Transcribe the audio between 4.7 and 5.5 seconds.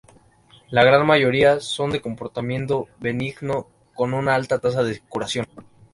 de curación.